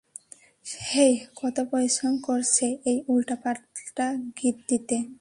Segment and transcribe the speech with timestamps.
[0.91, 4.97] হেই, কত পরিশ্রম করছে এই উল্টাপাল্টা গিট দিতে?